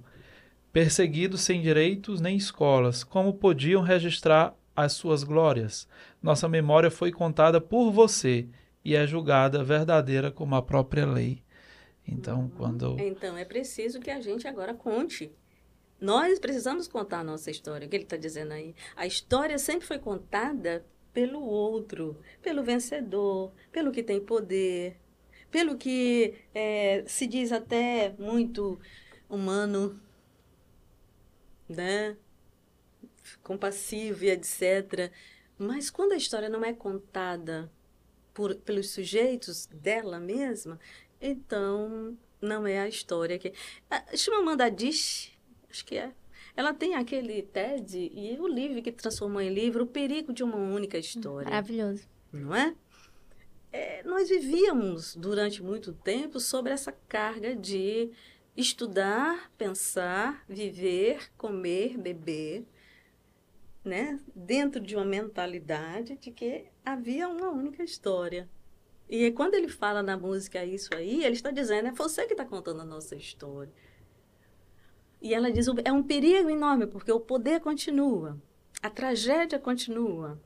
[0.72, 5.88] Perseguidos sem direitos nem escolas, como podiam registrar as suas glórias?
[6.22, 8.46] Nossa memória foi contada por você
[8.84, 11.42] e é julgada verdadeira como a própria lei.
[12.06, 12.96] Então, quando.
[13.00, 15.32] Então, é preciso que a gente agora conte.
[16.00, 18.74] Nós precisamos contar a nossa história, o que ele está dizendo aí.
[18.94, 24.96] A história sempre foi contada pelo outro, pelo vencedor, pelo que tem poder,
[25.50, 28.78] pelo que é, se diz até muito
[29.28, 29.98] humano,
[31.68, 32.16] né?
[33.42, 35.10] compassivo e etc.
[35.58, 37.70] Mas quando a história não é contada
[38.34, 40.78] por, pelos sujeitos dela mesma,
[41.20, 43.52] então não é a história que.
[43.90, 44.70] A Chimamanda
[45.76, 46.12] acho que é.
[46.56, 50.56] Ela tem aquele TED e o livro que transformou em livro O Perigo de uma
[50.56, 51.50] Única História.
[51.50, 52.08] Maravilhoso.
[52.32, 52.74] Não é?
[53.70, 54.02] é?
[54.02, 58.10] Nós vivíamos durante muito tempo sobre essa carga de
[58.56, 62.64] estudar, pensar, viver, comer, beber,
[63.84, 64.18] né?
[64.34, 68.48] dentro de uma mentalidade de que havia uma única história.
[69.08, 72.46] E quando ele fala na música isso aí, ele está dizendo, é você que está
[72.46, 73.72] contando a nossa história.
[75.26, 78.40] E ela diz, é um perigo enorme, porque o poder continua,
[78.80, 80.40] a tragédia continua,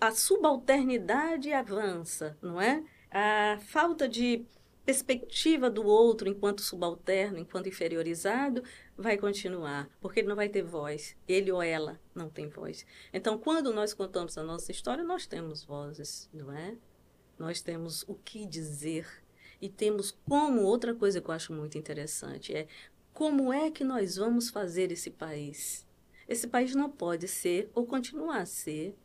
[0.00, 2.82] a subalternidade avança, não é?
[3.10, 4.46] A falta de
[4.82, 8.62] perspectiva do outro enquanto subalterno, enquanto inferiorizado,
[8.96, 11.14] vai continuar, porque ele não vai ter voz.
[11.28, 12.86] Ele ou ela não tem voz.
[13.12, 16.78] Então, quando nós contamos a nossa história, nós temos vozes, não é?
[17.38, 19.06] Nós temos o que dizer
[19.60, 22.66] e temos como outra coisa que eu acho muito interessante é
[23.14, 25.86] como é que nós vamos fazer esse país?
[26.28, 28.96] Esse país não pode ser ou continuar a ser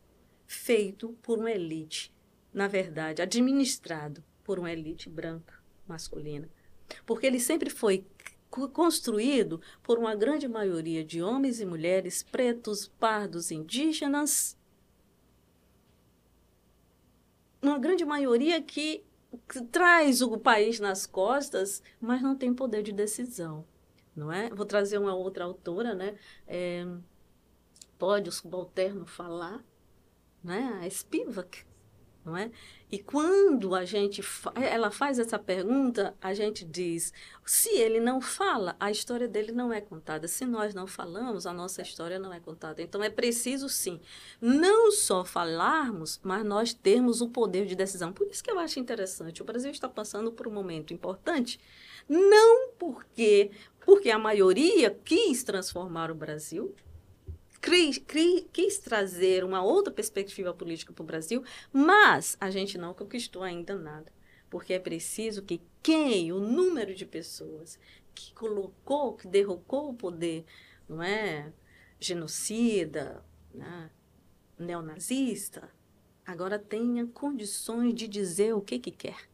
[0.48, 2.12] feito por uma elite,
[2.52, 5.54] na verdade, administrado por uma elite branca
[5.86, 6.50] masculina.
[7.06, 8.04] Porque ele sempre foi
[8.72, 14.58] construído por uma grande maioria de homens e mulheres pretos, pardos, indígenas.
[17.62, 19.04] Uma grande maioria que,
[19.70, 23.64] traz o país nas costas, mas não tem poder de decisão,
[24.14, 24.50] não é?
[24.50, 26.16] Vou trazer uma outra autora, né?
[26.46, 26.86] É,
[27.98, 29.64] pode o subalterno falar,
[30.42, 30.80] né?
[30.82, 31.64] A Spivak,
[32.24, 32.50] não é?
[32.90, 37.12] E quando a gente fa ela faz essa pergunta, a gente diz:
[37.44, 40.26] se ele não fala, a história dele não é contada.
[40.26, 42.82] Se nós não falamos, a nossa história não é contada.
[42.82, 44.00] Então é preciso sim,
[44.40, 48.12] não só falarmos, mas nós termos o poder de decisão.
[48.12, 49.42] Por isso que eu acho interessante.
[49.42, 51.60] O Brasil está passando por um momento importante,
[52.08, 53.50] não porque
[53.90, 56.72] porque a maioria quis transformar o Brasil,
[58.52, 63.74] quis, trazer uma outra perspectiva política para o Brasil, mas a gente não conquistou ainda
[63.74, 64.12] nada.
[64.48, 67.80] Porque é preciso que quem, o número de pessoas
[68.14, 70.44] que colocou, que derrocou o poder,
[70.88, 71.52] não é?
[71.98, 73.90] Genocida, né?
[74.56, 75.68] neonazista,
[76.24, 79.28] agora tenha condições de dizer o que, que quer.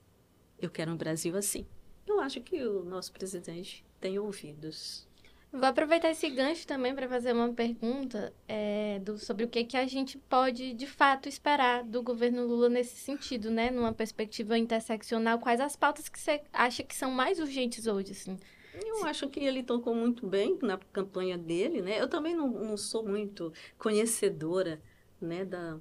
[0.59, 1.66] Eu quero um Brasil assim.
[2.07, 5.07] Eu acho que o nosso presidente tem ouvidos.
[5.53, 9.77] Vou aproveitar esse gancho também para fazer uma pergunta é, do, sobre o que, que
[9.77, 13.71] a gente pode, de fato, esperar do governo Lula nesse sentido, né?
[13.71, 18.39] Numa perspectiva interseccional, quais as pautas que você acha que são mais urgentes hoje, assim?
[18.75, 21.99] Eu acho que ele tocou muito bem na campanha dele, né?
[21.99, 24.83] Eu também não, não sou muito conhecedora,
[25.19, 25.79] né, da...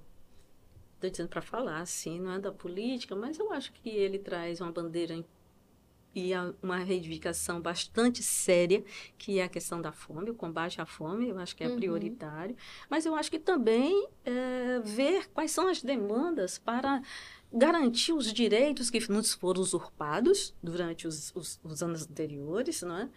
[0.93, 4.62] Estou dizendo para falar, assim, não é da política, mas eu acho que ele traz
[4.62, 5.13] uma bandeira
[6.15, 6.32] e
[6.63, 8.84] uma reivindicação bastante séria,
[9.17, 11.75] que é a questão da fome, o combate à fome, eu acho que é uhum.
[11.75, 12.56] prioritário.
[12.89, 17.01] Mas eu acho que também é, ver quais são as demandas para
[17.51, 23.10] garantir os direitos que nos foram usurpados durante os, os, os anos anteriores, não é?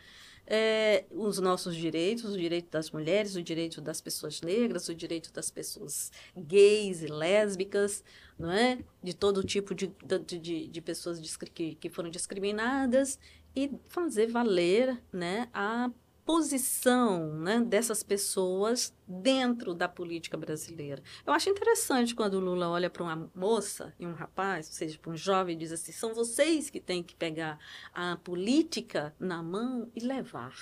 [0.51, 5.31] É, os nossos direitos, o direito das mulheres, o direito das pessoas negras, o direito
[5.31, 8.03] das pessoas gays e lésbicas,
[8.39, 8.79] não é?
[9.03, 9.93] De todo tipo de,
[10.25, 13.19] de, de pessoas que, que foram discriminadas
[13.55, 15.91] e fazer valer né, a
[16.29, 21.03] posição né, dessas pessoas dentro da política brasileira.
[21.27, 24.99] Eu acho interessante quando o Lula olha para uma moça e um rapaz, ou seja,
[24.99, 27.59] para um jovem, e diz assim: são vocês que têm que pegar
[27.95, 30.55] a política na mão e levar.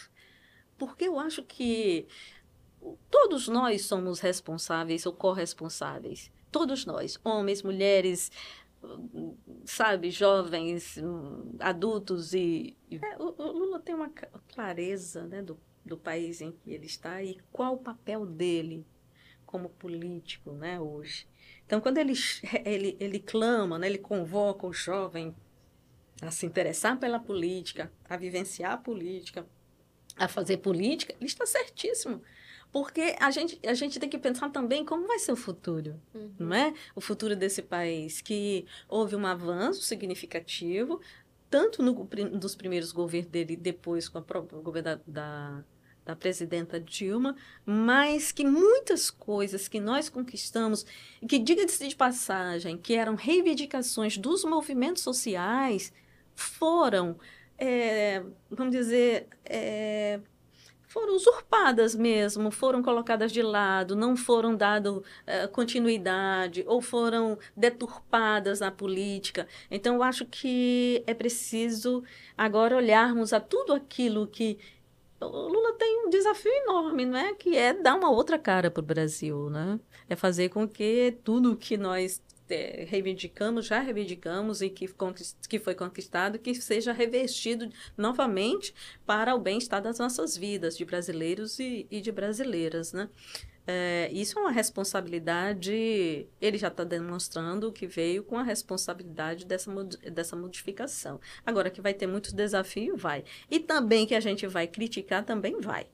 [0.78, 2.06] Porque eu acho que
[3.10, 6.30] todos nós somos responsáveis ou corresponsáveis.
[6.52, 8.30] Todos nós, homens, mulheres,
[9.64, 10.98] sabe, jovens,
[11.60, 12.76] adultos e...
[12.90, 14.10] É, o, o, Lula tem uma
[14.54, 18.86] clareza né, do, do país em que ele está e qual o papel dele
[19.44, 21.26] como político né, hoje.
[21.64, 22.14] Então, quando ele,
[22.64, 25.34] ele, ele clama, né, ele convoca o jovem
[26.22, 29.46] a se interessar pela política, a vivenciar a política,
[30.16, 32.22] a fazer política, ele está certíssimo.
[32.76, 36.30] Porque a gente, a gente tem que pensar também como vai ser o futuro, uhum.
[36.38, 36.74] não é?
[36.94, 41.00] O futuro desse país, que houve um avanço significativo,
[41.48, 41.94] tanto no
[42.38, 45.64] dos primeiros governos dele, depois com o governo da, da,
[46.04, 47.34] da presidenta Dilma,
[47.64, 50.84] mas que muitas coisas que nós conquistamos,
[51.26, 55.94] que, diga-se de passagem, que eram reivindicações dos movimentos sociais,
[56.34, 57.16] foram,
[57.56, 60.20] é, vamos dizer, é,
[60.86, 68.60] foram usurpadas mesmo, foram colocadas de lado, não foram dado uh, continuidade ou foram deturpadas
[68.60, 69.46] na política.
[69.70, 72.02] Então, eu acho que é preciso
[72.36, 74.58] agora olharmos a tudo aquilo que
[75.20, 77.34] o Lula tem um desafio enorme, não é?
[77.34, 79.80] Que é dar uma outra cara para o Brasil, né?
[80.08, 84.88] É fazer com que tudo que nós é, reivindicamos, já reivindicamos e que,
[85.48, 88.74] que foi conquistado, que seja revestido novamente
[89.04, 93.08] para o bem-estar das nossas vidas, de brasileiros e, e de brasileiras, né?
[93.68, 99.72] É, isso é uma responsabilidade, ele já está demonstrando que veio com a responsabilidade dessa,
[100.12, 101.20] dessa modificação.
[101.44, 103.24] Agora, que vai ter muitos desafios, vai.
[103.50, 105.88] E também que a gente vai criticar, também vai.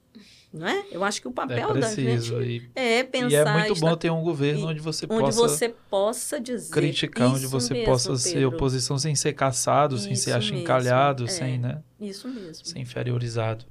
[0.52, 0.84] Não é?
[0.90, 3.30] Eu acho que o papel é preciso, da gente e, é pensar...
[3.30, 5.48] E é muito bom ter um governo onde você onde possa...
[5.48, 8.20] você possa dizer Criticar, onde você mesmo, possa Pedro.
[8.20, 11.82] ser oposição sem ser caçado, isso sem ser achincalhado, mesmo, sem, é, né?
[11.98, 12.66] Isso mesmo.
[12.66, 13.64] Sem inferiorizado.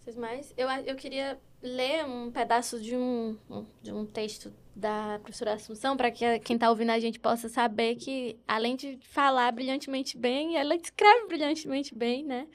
[0.00, 0.52] Vocês mais?
[0.56, 3.36] Eu, eu queria ler um pedaço de um,
[3.80, 7.96] de um texto da professora Assunção para que quem está ouvindo a gente possa saber
[7.96, 12.46] que, além de falar brilhantemente bem, ela escreve brilhantemente bem, né?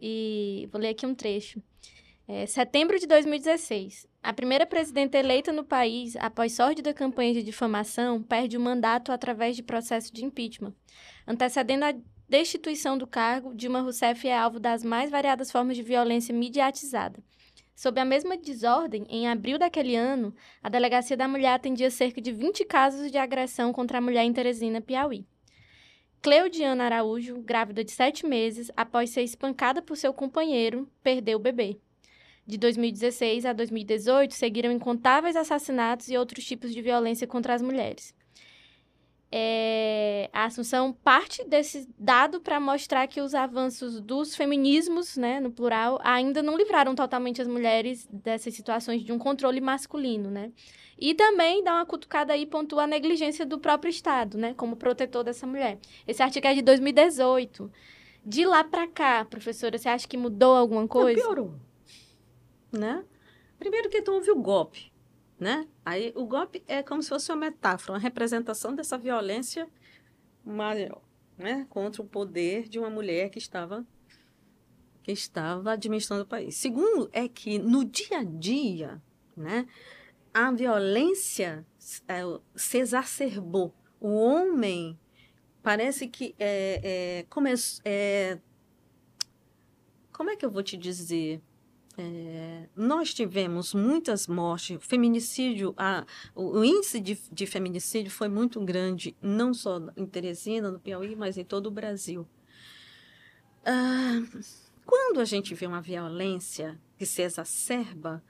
[0.00, 1.62] E vou ler aqui um trecho.
[2.28, 4.06] É, setembro de 2016.
[4.22, 9.54] A primeira presidenta eleita no país, após sórdida campanha de difamação, perde o mandato através
[9.54, 10.74] de processo de impeachment.
[11.26, 11.94] Antecedendo a
[12.28, 17.22] destituição do cargo, Dilma Rousseff é alvo das mais variadas formas de violência mediatizada.
[17.76, 22.32] Sob a mesma desordem, em abril daquele ano, a Delegacia da Mulher atendia cerca de
[22.32, 25.26] 20 casos de agressão contra a mulher em Teresina, Piauí.
[26.22, 31.78] Cleudiana Araújo, grávida de sete meses, após ser espancada por seu companheiro, perdeu o bebê.
[32.46, 38.14] De 2016 a 2018, seguiram incontáveis assassinatos e outros tipos de violência contra as mulheres.
[39.30, 45.50] É, a Assunção parte desse dado para mostrar que os avanços dos feminismos, né, no
[45.50, 50.52] plural, ainda não livraram totalmente as mulheres dessas situações de um controle masculino, né?
[50.98, 55.22] E também dá uma cutucada aí, pontua a negligência do próprio Estado, né, como protetor
[55.22, 55.78] dessa mulher.
[56.06, 57.70] Esse artigo é de 2018.
[58.24, 61.20] De lá para cá, professora, você acha que mudou alguma coisa?
[61.20, 61.54] Não, piorou.
[62.72, 63.04] Né?
[63.58, 64.92] Primeiro que tu houve o golpe,
[65.38, 65.66] né?
[65.84, 69.68] Aí o golpe é como se fosse uma metáfora, uma representação dessa violência
[70.44, 71.00] maior,
[71.38, 71.66] né?
[71.70, 73.86] Contra o poder de uma mulher que estava
[75.02, 76.56] que estava administrando o país.
[76.56, 79.00] Segundo é que no dia a dia,
[79.36, 79.66] né?
[80.36, 81.66] A violência
[82.06, 82.20] é,
[82.54, 83.74] se exacerbou.
[83.98, 85.00] O homem
[85.62, 88.38] parece que é, é, come, é,
[90.12, 91.40] como é que eu vou te dizer?
[91.96, 98.62] É, nós tivemos muitas mortes, feminicídio, a, o, o índice de, de, feminicídio foi muito
[98.62, 102.28] grande, não só em Teresina, no Piauí, mas em todo o Brasil.
[103.64, 104.20] Ah,
[104.84, 108.22] quando a gente vê uma violência que se exacerba,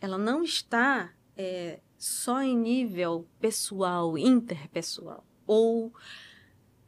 [0.00, 5.92] ela não está é, só em nível pessoal, interpessoal, ou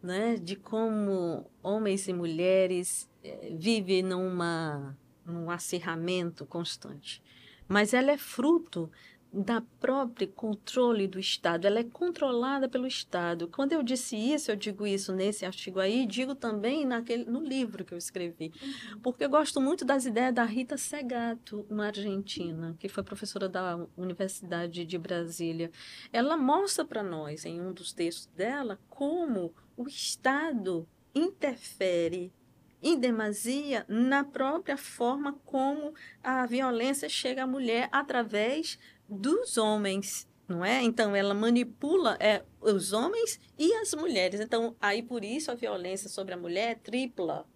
[0.03, 7.23] né, de como homens e mulheres é, vivem numa, num acirramento constante.
[7.69, 8.91] Mas ela é fruto
[9.33, 13.47] da própria controle do Estado, ela é controlada pelo Estado.
[13.47, 17.85] Quando eu disse isso, eu digo isso nesse artigo aí, digo também naquele, no livro
[17.85, 19.01] que eu escrevi, uhum.
[19.01, 23.87] porque eu gosto muito das ideias da Rita Segato, uma argentina, que foi professora da
[23.97, 25.71] Universidade de Brasília.
[26.13, 32.33] Ela mostra para nós, em um dos textos dela, como o Estado interfere
[32.83, 38.79] em demasia na própria forma como a violência chega à mulher através
[39.11, 40.83] dos homens, não é?
[40.83, 44.41] Então ela manipula é, os homens e as mulheres.
[44.41, 47.47] Então aí por isso a violência sobre a mulher é tripla,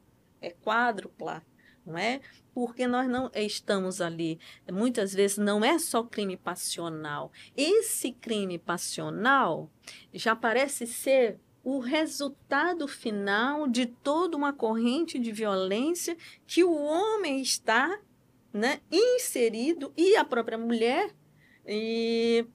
[0.43, 1.43] é quádrupla,
[1.87, 2.21] não é?
[2.53, 4.39] Porque nós não estamos ali,
[4.71, 7.31] muitas vezes não é só crime passional.
[7.57, 9.71] Esse crime passional
[10.13, 17.41] já parece ser o resultado final de toda uma corrente de violência que o homem
[17.41, 17.99] está
[18.53, 21.11] né, inserido e a própria mulher
[21.67, 22.47] e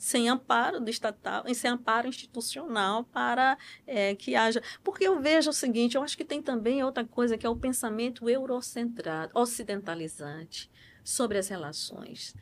[0.00, 4.62] sem amparo do estatal, e sem amparo institucional para é, que haja.
[4.82, 7.56] Porque eu vejo o seguinte, eu acho que tem também outra coisa que é o
[7.56, 10.70] pensamento eurocentrado, ocidentalizante
[11.04, 12.34] sobre as relações.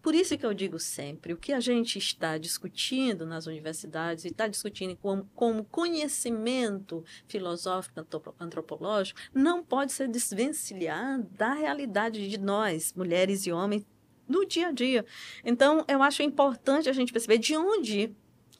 [0.00, 4.28] Por isso que eu digo sempre, o que a gente está discutindo nas universidades e
[4.28, 8.04] está discutindo como, como conhecimento filosófico
[8.38, 13.86] antropológico não pode ser desvencilhado da realidade de nós, mulheres e homens,
[14.28, 15.04] no dia a dia.
[15.44, 18.14] Então, eu acho importante a gente perceber de onde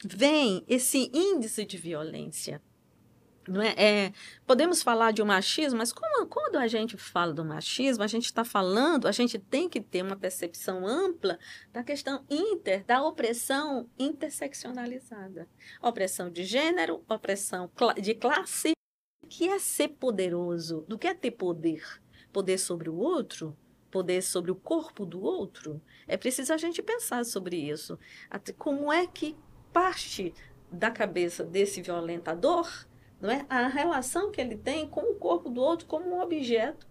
[0.05, 2.61] vem esse índice de violência.
[3.77, 3.85] É?
[3.85, 4.13] é?
[4.47, 8.27] podemos falar de um machismo, mas como, quando a gente fala do machismo, a gente
[8.27, 11.39] está falando, a gente tem que ter uma percepção ampla
[11.73, 15.49] da questão inter, da opressão interseccionalizada.
[15.83, 17.69] Opressão de gênero, opressão
[18.01, 18.73] de classe,
[19.29, 21.83] que é ser poderoso, do que é ter poder.
[22.33, 23.57] Poder sobre o outro,
[23.93, 25.81] poder sobre o corpo do outro.
[26.09, 27.99] É preciso a gente pensar sobre isso.
[28.59, 29.37] Como é que
[29.73, 30.35] parte
[30.71, 32.67] da cabeça desse violentador
[33.21, 33.47] não é?
[33.49, 36.89] a relação que ele tem com o corpo do outro como um objeto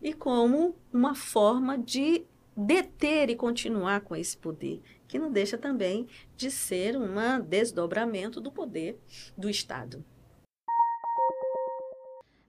[0.00, 2.24] e como uma forma de
[2.56, 8.52] deter e continuar com esse poder, que não deixa também de ser um desdobramento do
[8.52, 8.98] poder
[9.36, 10.04] do Estado.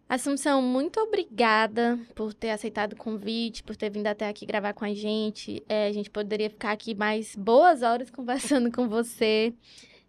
[0.08, 4.86] Assunção, muito obrigada por ter aceitado o convite, por ter vindo até aqui gravar com
[4.86, 5.64] a gente.
[5.68, 9.54] É, a gente poderia ficar aqui mais boas horas conversando com você.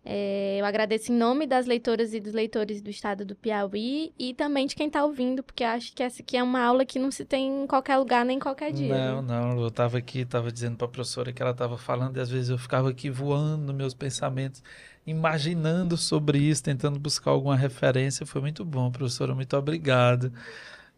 [0.07, 4.35] É, eu agradeço em nome das leitoras e dos leitores do estado do Piauí e
[4.35, 7.11] também de quem está ouvindo, porque acho que essa aqui é uma aula que não
[7.11, 8.95] se tem em qualquer lugar nem em qualquer dia.
[8.95, 9.29] Não, né?
[9.41, 9.59] não.
[9.59, 12.51] Eu estava aqui, estava dizendo para a professora que ela estava falando e às vezes
[12.51, 14.63] eu ficava aqui voando meus pensamentos,
[15.07, 18.25] imaginando sobre isso, tentando buscar alguma referência.
[18.25, 19.35] Foi muito bom, professora.
[19.35, 20.33] Muito obrigado.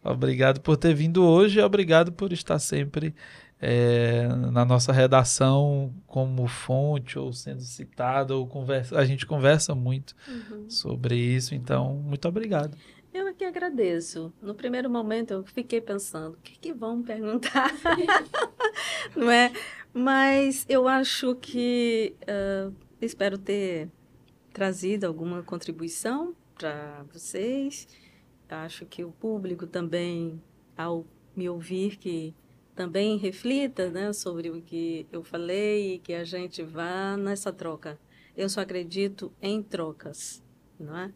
[0.02, 3.14] Obrigado por ter vindo hoje e obrigado por estar sempre
[3.60, 10.14] é, na nossa redação como fonte ou sendo citado ou conversa, a gente conversa muito
[10.28, 10.68] uhum.
[10.68, 12.76] sobre isso, então muito obrigado.
[13.12, 14.30] Eu aqui agradeço.
[14.42, 17.72] No primeiro momento eu fiquei pensando, o que, que vão perguntar?
[19.16, 19.50] Não é?
[19.92, 23.88] Mas eu acho que uh, espero ter
[24.56, 27.86] trazido alguma contribuição para vocês.
[28.48, 30.42] Acho que o público também,
[30.74, 31.04] ao
[31.36, 32.34] me ouvir, que
[32.74, 38.00] também reflita né, sobre o que eu falei e que a gente vá nessa troca.
[38.34, 40.42] Eu só acredito em trocas,
[40.80, 41.12] não é?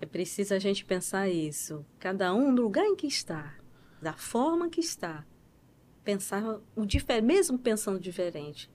[0.00, 1.84] É preciso a gente pensar isso.
[1.98, 3.56] Cada um no lugar em que está,
[4.00, 5.26] da forma que está,
[6.04, 6.86] pensar o
[7.20, 8.70] mesmo pensando diferente,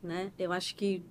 [0.00, 0.32] né?
[0.38, 1.02] Eu acho que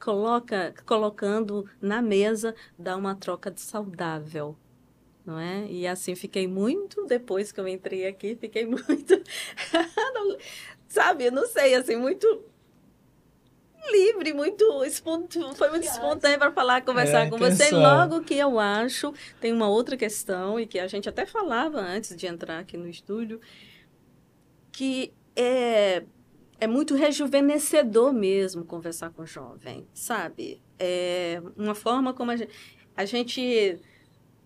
[0.00, 4.56] coloca, colocando na mesa dá uma troca saudável,
[5.24, 5.66] não é?
[5.70, 9.22] E assim fiquei muito depois que eu entrei aqui, fiquei muito
[10.92, 12.44] sabe, não sei, assim, muito
[13.90, 17.70] livre, muito espontâneo, foi muito espontâneo para falar, conversar é, com você.
[17.70, 22.14] Logo que eu acho, tem uma outra questão e que a gente até falava antes
[22.14, 23.40] de entrar aqui no estúdio,
[24.70, 26.04] que é
[26.62, 30.62] é muito rejuvenescedor mesmo conversar com jovem, sabe?
[30.78, 32.52] É uma forma como a gente,
[32.96, 33.80] a gente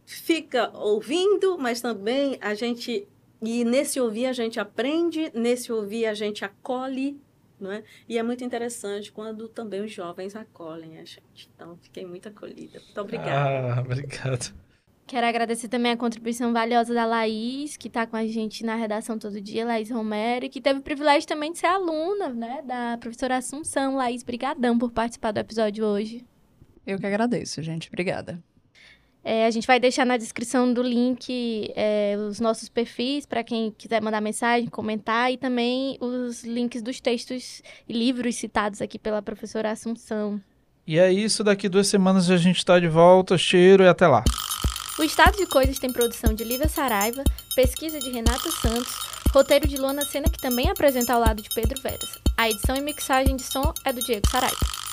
[0.07, 3.07] fica ouvindo, mas também a gente
[3.43, 7.21] e nesse ouvir a gente aprende, nesse ouvir a gente acolhe,
[7.61, 7.85] não é?
[8.09, 11.51] E é muito interessante quando também os jovens acolhem a gente.
[11.55, 12.81] Então, fiquei muito acolhida.
[12.81, 13.75] Muito obrigada.
[13.75, 14.55] Ah, obrigado.
[15.07, 19.17] Quero agradecer também a contribuição valiosa da Laís, que está com a gente na redação
[19.17, 22.99] todo dia, Laís Romero, e que teve o privilégio também de ser aluna, né, da
[22.99, 23.95] professora Assunção.
[23.95, 26.25] Laís, brigadão por participar do episódio hoje.
[26.85, 27.87] Eu que agradeço, gente.
[27.89, 28.43] Obrigada.
[29.23, 33.73] É, a gente vai deixar na descrição do link é, os nossos perfis para quem
[33.77, 39.23] quiser mandar mensagem, comentar e também os links dos textos e livros citados aqui pela
[39.23, 40.41] professora Assunção.
[40.85, 43.39] E é isso, daqui duas semanas a gente está de volta.
[43.39, 44.25] Cheiro e até lá.
[44.99, 47.23] O Estado de Coisas tem produção de Lívia Saraiva,
[47.55, 48.95] pesquisa de Renata Santos,
[49.31, 52.17] roteiro de Luana Sena, que também apresenta ao lado de Pedro Veras.
[52.35, 54.86] A edição e mixagem de som é do Diego Saraiva.